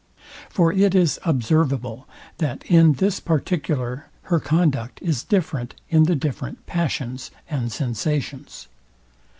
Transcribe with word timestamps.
For 0.49 0.73
it 0.73 0.95
is 0.95 1.19
observable, 1.25 2.07
that 2.39 2.63
in 2.65 2.93
this 2.93 3.19
particular 3.19 4.07
her 4.23 4.39
conduct 4.39 4.99
is 4.99 5.21
different 5.21 5.75
in 5.91 6.05
the 6.05 6.15
different 6.15 6.65
passions 6.65 7.29
and 7.47 7.71
sensations. 7.71 8.67